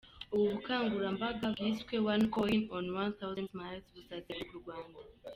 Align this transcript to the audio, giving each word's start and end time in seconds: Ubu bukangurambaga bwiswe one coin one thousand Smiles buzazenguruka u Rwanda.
Ubu 0.33 0.45
bukangurambaga 0.53 1.45
bwiswe 1.53 1.95
one 2.13 2.25
coin 2.35 2.61
one 3.01 3.11
thousand 3.19 3.47
Smiles 3.51 3.85
buzazenguruka 3.93 4.53
u 4.83 4.85
Rwanda. 4.89 4.97